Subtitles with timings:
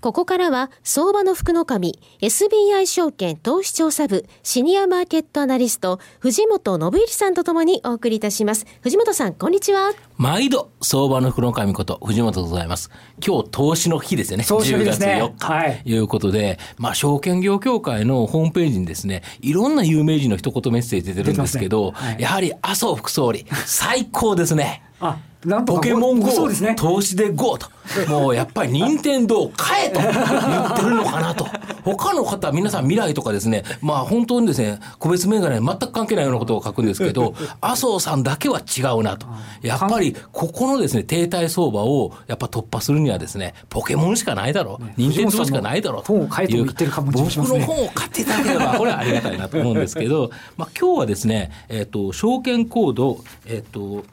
[0.00, 8.64] ここからは、相場の福の神、SBI 証券投資調査部、シニアマーケットアナリスト、藤本信之さんとともにお送りいたします。
[8.80, 9.92] 藤本さん、こんにちは。
[10.16, 12.90] 毎度、相場の福の神こと、藤本でございます。
[13.22, 14.44] 今日、投資の日ですよね。
[14.44, 15.20] 投資の日ですね。
[15.22, 15.52] 10日。
[15.52, 15.82] はい。
[15.84, 24.82] いうことで、まあ、証券業協会のホームページにですね、いろんな有名人の一言メッセージ出てるんですけど、ねはい、やはり麻生副総理、最高ですね。
[24.98, 27.68] あなんポケモン GO、ね、投資で GO と。
[28.08, 31.46] もうやっぱり任天堂買えと言ってるのかなと。
[31.82, 39.26] 他の方、皆さん未来とかですね、まあ本当にですね、個別銘柄に全く関係ないようなことを書くんですけど、 麻生さんだけは違うなと。
[39.62, 44.84] やっぱりここのですね、停滞相場をやっぱ突破するにはですね、ポケモンしかないだろう。
[44.98, 46.12] 任天堂しかないだろうと。
[46.12, 54.04] 本を書いて言ってるかもしれません、ね、僕の本を買っていただければ、これはありがたいなと思うんですけど、まあ今日はですね、えっ、ー、と、証券コード、えっ、ー、と、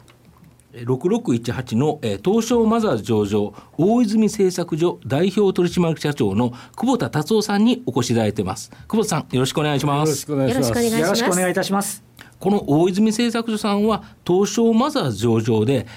[0.86, 8.72] 6618の、えー、東証マザーズ上場大泉製作所代表取締役社長の久保田達夫さんにお越しいただいてます。
[8.88, 10.10] 久保田さんよろしくお願いします。
[10.10, 11.00] よろしくお願いします。
[11.00, 12.04] よろしくお願いいたします。
[12.40, 15.88] この大泉製作所さんは東証マザーズ上場で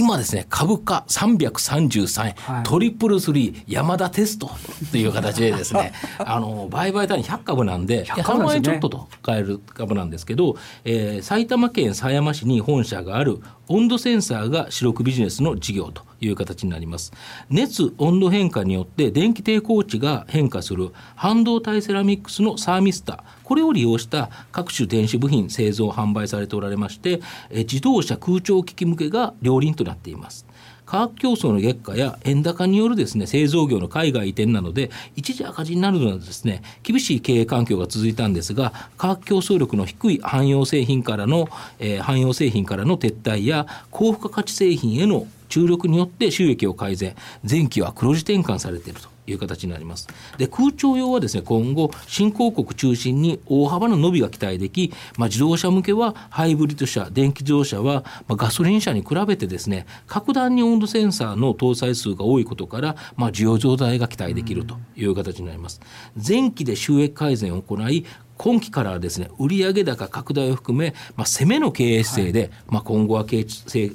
[0.00, 4.50] 今ですね、株価333円、はい、トリプルスリー、山田テスト
[4.90, 10.56] という形でですね、 あの、売買単位100株なんで、100, 万円ちょっとと買える株なんですけど、
[10.86, 17.12] えー、埼玉県狭山市に本社がある温度センサーが主力ビジネスの事業という形になります。
[17.48, 30.46] 熱温度変化によって電気抵抗値が変化する半導体セラミックスのサーミスタ、これを利用した各種電子部品製造販売されておられまして、自動車空調機器向けが両輪となっています。
[30.90, 41.48] 価格競争の激化や円高によるですね製造業の海外移転などで一時赤字になるのはですね厳しい経営環境が続いたんですが価格競争力の低い汎用製品からの、
[41.78, 47.14] えー、汎用製品からの撤退や高付加価値製品への注力によって収益を改善
[47.48, 49.19] 前期は黒字転換されていると。
[49.32, 50.08] いう形になります。
[50.38, 65.80] で空調用はですね今後新興国中心に大幅な伸びが期待でき、まあ、自動車向けはハイブリッド車電気自動車は、まあ、ガソリン車に比べてですね格段に温度センサーの搭載数が多いことから、まあ、需要増大が期待できるという形になります。
[66.16, 68.04] 前期で収益改善を行い
[68.40, 73.46] 今期からはですね売上高拡大を含め、まあ、攻めの経営姿勢で、はい、まあ、今後は経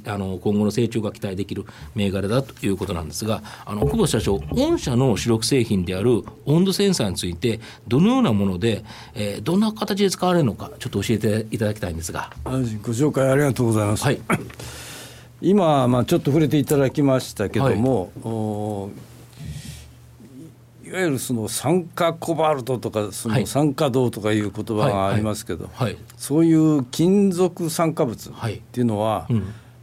[0.05, 8.85] あの今後の成長が期待できる銘柄だということなんですがあの久保社長御社の主力製品である温度センサーについてどのようなもので、
[9.15, 12.29] えー、どんな形で使われるのかちょっと教えていただきたいんですが。
[12.45, 14.19] ご紹介ありがとうございます、はい、
[15.41, 18.91] 今、まあ、ちょっと触れていただきましたけども、はい。
[18.91, 19.14] い
[20.95, 25.69] わゆるその酸化コバルトとかその酸化銅とかいう言葉がありますけど、
[26.17, 28.33] そういう金属酸化物っ
[28.71, 29.27] ていうのは、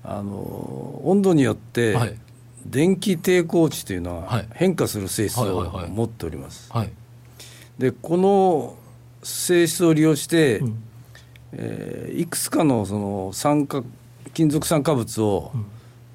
[0.04, 1.96] あの温度によって
[2.64, 6.70] 電気抵抗値というのは変化する性質を持っております。
[7.78, 8.76] でこの
[9.22, 10.82] 性質を利用して、うん、
[11.52, 13.82] えー、いくつかのその酸化
[14.34, 15.66] 金属酸化物を、うん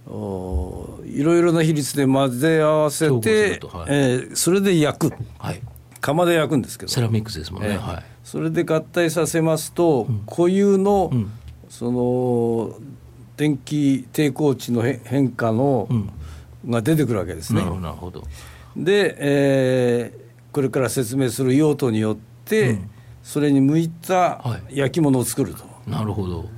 [0.09, 5.61] いろいろな比率で混ぜ合わせて、はい、えー、それで焼く、はい、
[5.99, 6.91] 釜で焼くんですけど。
[6.91, 11.31] セラミックスですもんね、えー、はい、それで合体させますと、うん、固有の、うん、
[11.69, 12.75] その
[13.35, 16.09] 電気抵抗値の変化の、うん、
[16.71, 17.61] が出てくるわけですね。
[17.61, 18.23] なるほど。
[18.77, 22.79] で、えー、これから説明する用途によって、
[23.23, 25.65] それに向いた焼き物を作ると。
[25.85, 26.49] なるほど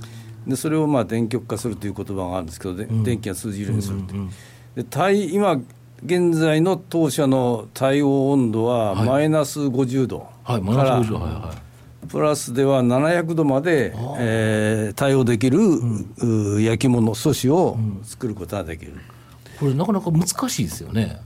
[0.50, 4.30] でそれをまあ電極化するという言葉があるんですけど、うん、電気が通じるようにするという、
[4.76, 5.60] で対今
[6.04, 11.54] 現在の当社の対応温度はマイナス50度から、はいはいは
[12.04, 18.94] い、プラスでは700度まで、えー、対応できる、うん、焼き物素子を作ることができる、
[19.58, 21.20] これなかなか難しいですよね。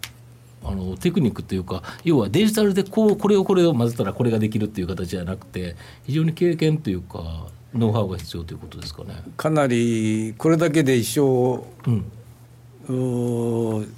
[0.67, 9.23] あのテクニックっていうか要はデジタルでこうこれをこれを混ぜたらこれができるっていう形じゃなくて非常に経験というかノウハウが必要ということですかね。
[9.37, 13.89] かなりこれだけで一生、うん、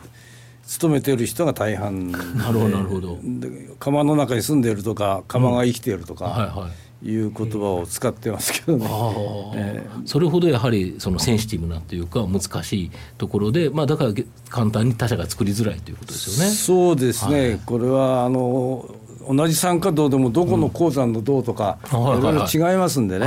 [0.66, 2.10] 勤めている人が大半。
[2.10, 3.18] なるほどなるほど。
[3.78, 6.32] 釜の中に住んでいるとか釜が生きているとか、うん。
[6.32, 6.68] はいは
[7.02, 8.86] い、いう言葉を使ってますけどね、
[9.54, 14.12] えー、それほどやはりそのセンシティブなというか難しいところで、まあ、だから
[14.48, 16.52] 簡単に他社が作りづらいということですよね。
[16.52, 18.88] そうですね、はい、これはあの
[19.28, 23.26] 同じ酸化銅でもどこの鉱山の銅とか、いろいろ違いますんでね、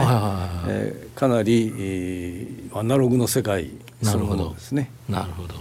[0.68, 3.69] えー、かなり、えー、アナログの世界
[4.01, 4.92] そのものですね。
[5.07, 5.56] なるほど、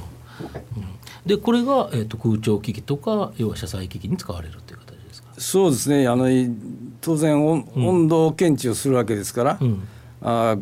[0.76, 0.84] うん、
[1.26, 5.28] でこれが、えーと、空調機器とか要は車載機器に使われるという形ですか？
[5.38, 6.06] そうですね。
[6.06, 6.26] あの
[7.00, 9.88] 当然温度検知をするわけですから、うん、
[10.22, 10.56] あ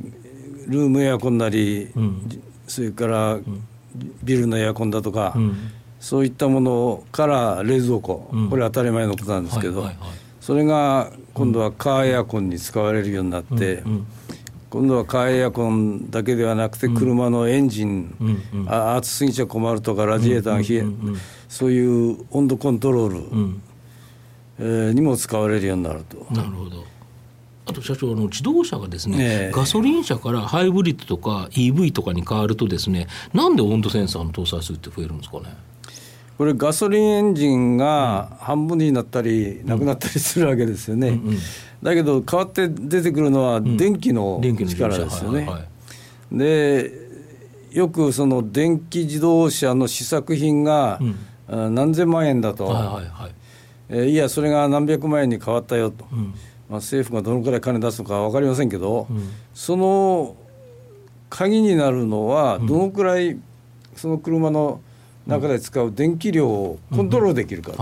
[0.67, 3.39] ルームエアコンなり、うん、それから
[4.23, 5.57] ビルのエアコンだとか、うん、
[6.01, 10.09] そういったものから冷蔵庫、これ当たり前のことなんですけど、はいはいはい、
[10.41, 13.83] それが今度はカーエアコンに使われるようになって、
[14.71, 21.17] 今度はカーエアコンだけではなくて車のエンジン、うん、あ暑すぎちゃ困るとかラジエーターが冷え、うんうん、
[21.49, 23.63] そういう温度コントロール、うん、
[24.59, 26.27] えー、にも使われるようになると。
[26.31, 26.85] なるほど。
[27.69, 29.17] あと社長の自動車がですね、
[29.49, 35.57] えー、ガソリン車からハイブリッドとか EV とかに変わるとですねなんで温度センサーの搭載数って増えるんですかね？
[36.39, 41.39] これガソリンエンジンが半分になったりなくなったりするわけですよね、うんうん、
[41.83, 45.49] だけど変わって出てくるのは電気の力ですよね。
[46.31, 47.07] で
[47.71, 50.99] よくその電気自動車の試作品が
[51.49, 53.01] 何千万円だと、
[53.91, 56.33] えいやそれが何百万円に変わったよと、うん、まあ、
[56.77, 60.37] 政府がどのくらい金出すのか分かりませんけど、うん、その
[61.29, 63.39] 鍵になるのはどのくらい
[63.95, 64.81] その車の
[65.27, 67.73] 中で使う電気量をコントロールできるか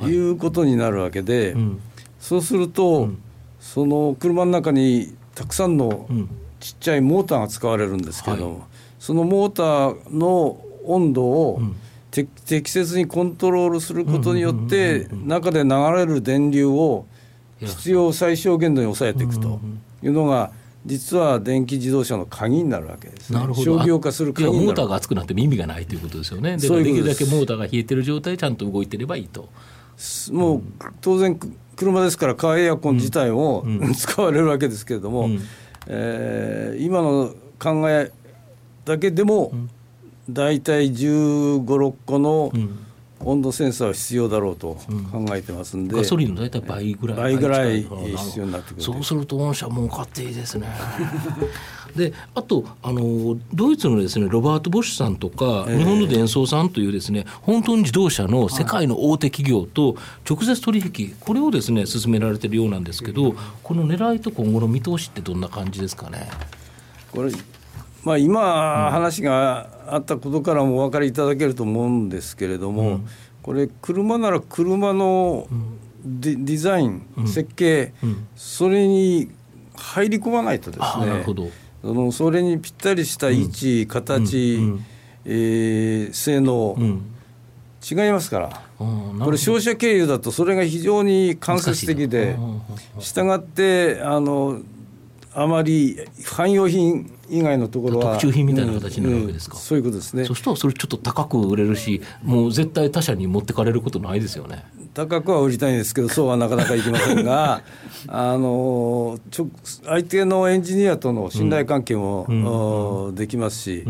[0.00, 1.52] ということになるわけで。
[1.52, 1.80] うん。
[2.22, 3.18] そうすると、うん、
[3.58, 6.08] その車の中にたくさんの
[6.60, 8.62] ちっちゃいモーターが使われるんですけど、はい、
[9.00, 11.60] そのモーターの温度を、
[12.12, 17.06] 適切にコントロールすることによって中で流れる電流を
[17.58, 19.60] 必要最小限度に抑えていくと
[20.02, 20.52] いうのが
[20.84, 23.78] 実は電気自動車の鍵になるわけです、ね、なるほど。
[23.78, 26.56] 商業化する鍵モーターが熱くなっても意味がないということですよね。
[26.56, 29.48] でできるだけモーターが冷えてる状態でちゃんと動いてればいいと。
[30.32, 30.62] もう
[31.00, 31.38] 当然
[31.76, 35.40] 車ですからカーエアコン自体を、うん、使われるわけですけれども、うん、
[35.86, 38.10] えー、今の考え
[38.84, 39.52] だけでも、
[40.28, 42.52] 大体15、6個の
[43.24, 44.78] 温度センサーは必要だろうと
[45.10, 47.16] 考えてますんで、ガソリンの大体倍ぐらい。
[47.16, 50.68] 倍ぐらい必要になってくるそうすると御社儲かっていいですね。
[51.96, 59.96] であとあのドイツのですねロバート・ボッシュさんとか、日本の電装さんというですね本当に自動車の世界の大手企業と
[60.28, 66.30] 直接取引これをですね進められてるようなんですけどこの狙いと今後の見通しってどんな感じですかね？
[67.12, 67.32] これ
[68.04, 73.08] まあ、今、話があったことからもお分かりいただけると思うんですけれども、うん、
[73.42, 75.46] これ、車なら車の
[76.04, 77.92] デ,、デザイン、設計、
[78.36, 79.30] それに
[79.76, 81.24] 入り込まないとですね、
[81.82, 84.58] そのそれにぴったりした位置、形、
[85.24, 86.76] えー、性能、
[87.90, 88.62] 違いますから。
[88.78, 92.36] これ消費者経由だとそれが非常に間接的で
[92.98, 94.60] したがってあの
[95.34, 100.24] あまり汎用品以外のところは特注品みたいな形になるわけですか、うんうん、そういうことですね。
[100.24, 104.64] そしたらそれちょっと高く売れるしもう絶対他社に持ってかれることないですよね。
[104.94, 107.62] 高くは売りたいんですけどそうはなかなかいきませんが
[108.08, 109.48] あのちょ
[109.84, 112.26] 相手のエンジニアとの信頼関係も、
[113.08, 113.84] うん、できますし、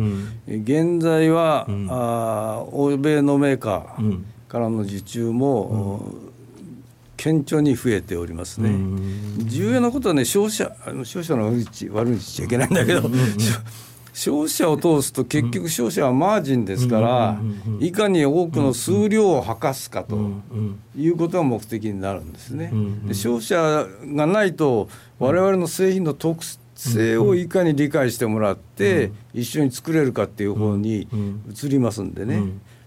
[0.46, 6.06] 現在は、うん、あ欧米のメーカーからの受注も、
[7.22, 8.74] 顕著に増えておりますね。
[9.44, 10.74] 重要なことはね消費者
[11.04, 13.08] 消費者の悪口悪口しちゃいけないんだけど、
[14.12, 17.40] 消費者を通すと結局消費者はマージンですから、
[17.78, 20.18] いかに多くの数量を吐かすかと
[20.96, 22.72] いうことが目的になるんですね。
[23.06, 24.88] で消費者がないと
[25.20, 26.44] 我々の製品の特
[26.74, 31.06] 性をいかに理解してもらって一緒に作れるかっていう方に
[31.48, 32.42] 移りますんでね。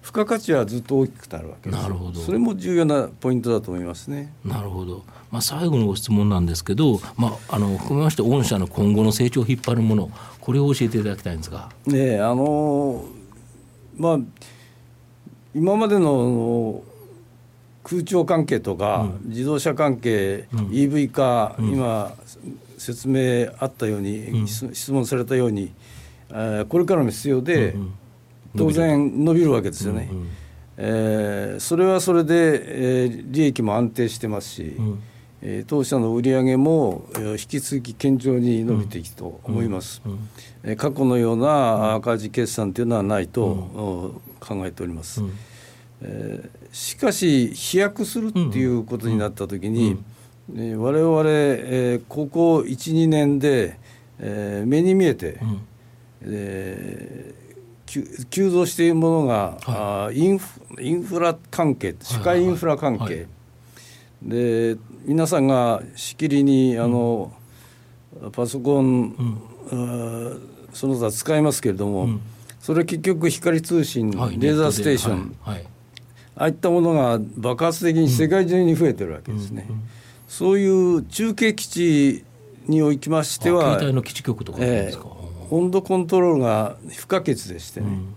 [0.05, 1.81] 付加価値はずっと大きくなるわけです。
[1.81, 2.19] なるほど。
[2.19, 4.31] それも重要なポイントだと思いますね。
[4.45, 11.71] なるほど、まあ、最後のご質問なんですけど、まあ、あの含めまして御社の今後の成長を引っ張るものこれを教えていただきたいんですが。
[11.88, 13.03] ねあの
[13.97, 14.19] まあ
[15.55, 16.83] 今までの
[17.83, 22.13] 空調関係とか、うん、自動車関係、うん、EV 化、うん、今
[22.77, 25.74] 説明あったように、質問されたように、
[26.29, 27.93] えー、これからも必要で、うんうん
[28.57, 30.09] 当然伸びるわけですよね。
[30.12, 30.27] うんうん、
[30.77, 35.03] えー、それはそれで、えー、利益も安定してますし、うん、
[35.41, 40.01] えー、当社の売上も、えー、引き続き堅調に伸びていくと思います。
[40.05, 40.12] うん。
[40.12, 40.29] うん、
[40.63, 45.21] えー、過去のような赤字決算というのはないと、考えております。
[46.01, 49.97] えー、しかし飛躍するっていうことになった時に、
[50.53, 50.59] うん。
[50.59, 53.79] えー、我々、えー、ここ12年で、
[54.19, 55.62] えー、目に見えて、うん。
[56.21, 57.44] えー
[58.29, 63.13] 急増しているものが、はい、インフインフラ関係社会インフラ関係、はい。
[63.13, 63.27] はい、
[64.23, 67.31] で皆さんがしきりにあの、
[68.31, 69.39] パソコン、
[70.73, 72.19] その他使いますけれども、
[72.59, 75.59] それ結局光通信、レーザーステーション、あ
[76.37, 79.67] あいったものが爆発的に世界中に増えてるわけですね。
[80.27, 82.25] そういう中継基地
[82.67, 88.15] におきましては、携帯の基地局とかですか、えー、温度コントロールが不可欠でしてね、うん、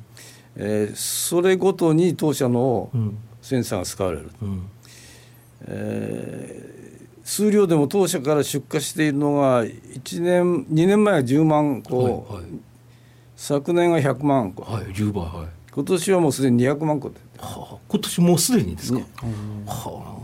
[0.56, 2.90] えー、それごとに当社の
[3.42, 4.70] センサーが使われる、うん、
[5.66, 12.44] えー、数量でも当社から出荷しているのが1年2年前は10万個、はいはい、
[13.36, 19.06] 昨年は100万個、はい、10倍、はい、今年はもうすでに200万個で、はあ、今年もうすでにですか、ね、
[19.66, 20.18] はあ。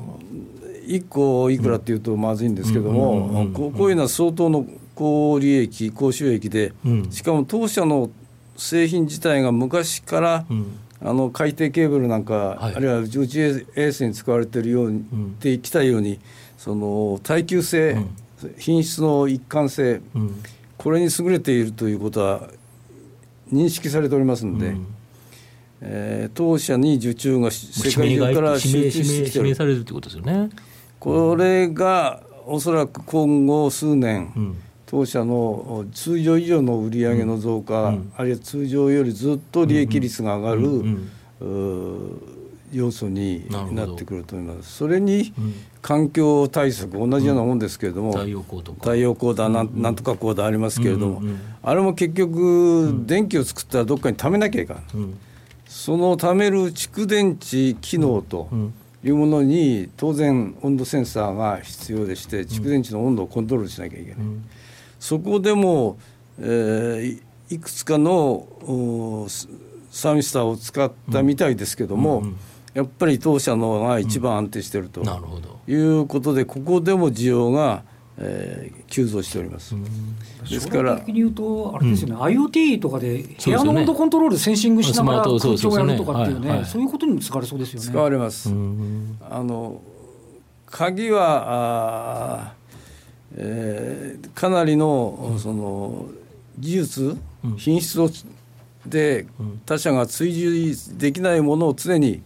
[0.86, 6.72] 1個いくらっていうとまずいんですけども、こういうのは相当の高利益、高収益で、
[7.10, 8.10] しかも当社の
[8.56, 10.46] 製品自体が昔から、
[11.04, 16.18] あの海底ケーブルなんか、はい、あるいは宇宙衛星に使われているように、うん、できたように
[16.56, 20.42] その耐久性、うん、品質の一貫性、うん、
[20.78, 22.48] これに優れているということは
[23.52, 24.86] 認識されておりますので、うん、
[25.82, 30.48] えー、当社に受注が世界中から集中してきてるということですよね。
[30.98, 34.56] これがおそらく今後数年、うん、
[34.86, 40.84] 当社の通常以上の売上の増加、うん、あるいは通常よりずっと利益率が上がる、
[42.72, 44.72] 要素になってくると思います。
[44.72, 45.32] それに
[45.80, 48.78] 環境対策同じようなもんですけれども、太陽光とか。
[48.80, 51.22] 太陽光だなんなんとかこうだありますけれども、
[51.62, 54.82] あれも結局電気を作ったらどっかに貯めなきゃいかん、
[55.66, 58.48] その貯める蓄電池機能と、
[59.04, 64.44] いうものに当然温度センサーが必要でして蓄電池の温度をコントロールしなきゃいけない、うん、
[65.04, 65.98] そこでも、
[66.40, 68.46] えー、いくつかの
[69.90, 72.36] サーミスターを使ったみたいですけども、うんうん、
[72.72, 75.02] やっぱり当社のが一番安定していると
[75.68, 77.82] いうことでここでも需要が
[78.16, 79.74] えー、急増しております。
[80.48, 87.86] ですから的に言うとあれですよね、うん、IoT とかで部屋の温度コントロールセンシングしながら空調をやるとかっていうね、そういうことにも使われそうですよね。
[87.88, 88.50] 使われます。
[88.50, 88.52] あ
[89.42, 89.82] の
[90.66, 92.53] 鍵はあ、えー、
[94.44, 96.06] かなりのその
[96.58, 97.16] 技術、
[97.56, 98.10] 品質を
[98.84, 99.26] で
[99.64, 102.20] 他社が追従できないものを常に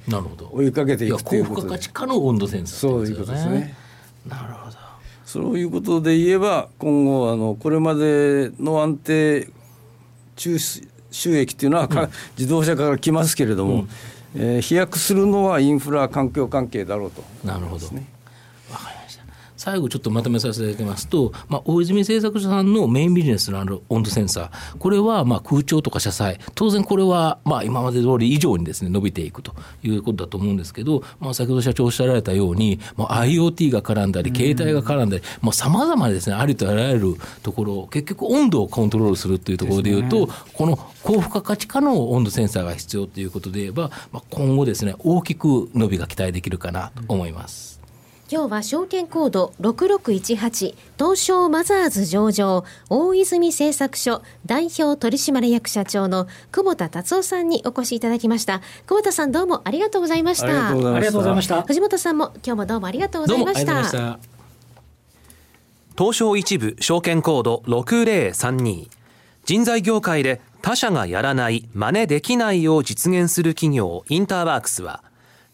[0.50, 1.68] 追いかけていくということで。
[1.68, 3.76] 高付加価値化の温度センサー、そういうことですね。
[4.26, 4.76] なるほど。
[5.24, 9.48] そういうことで言えば今後あのこれまでの安定
[10.34, 13.88] 中収益っていうのは、うん、自動車から来ますけれども、うん、
[14.34, 17.88] えー、飛躍するのはインフラ環境関係だろうと、なるほど
[19.58, 35.22] 最後ちょっとまとめさせていただきますと、まあ、大泉製作所さんのメインビジネスのある温度センサー、これはまあ空調とか車載、当然これはまあ今まで通り以上にですね伸びていくということだと思うんですけど、まあ、先ほど社長おっしゃられたように、まあ、IoT が絡んだり、携帯が絡んだり、
[35.52, 47.78] さまざ、まですね、ありとあらゆるところ、結局温度をコントロールするというところでいうと、ね、この高付加価値化の温度センサーが必要ということで言えば、まあ、今後ですね、大きく伸びが期待できるかなと思います。
[48.30, 58.60] 今日は証券コード6618東証マザーズ上場大泉製作所代表取締役社長の久保田達夫さんにお越しいただきました。
[58.86, 60.68] 久保田さんどうもありがとうございました。
[60.68, 61.62] ありがとうございました。
[61.62, 64.18] 藤本さんも今日もどうもありがとうございました。
[65.96, 68.88] 東証一部証券コード6032
[69.46, 75.02] 人材業界で他社がやらない真似できないを実現する企業インターワークスは